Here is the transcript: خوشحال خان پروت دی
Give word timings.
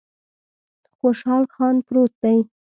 خوشحال 0.97 1.43
خان 1.53 1.75
پروت 1.85 2.11
دی 2.21 2.37